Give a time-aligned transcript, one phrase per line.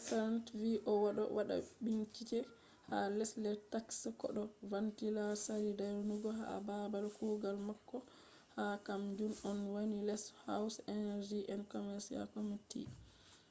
[0.00, 2.38] stearns vi o do wada binchike
[2.88, 7.96] ha lesde taxes ko do vanlita sari dayugo ha babal kugal mako
[8.56, 12.86] ha ,kam jun on wani les house energy and commerce committee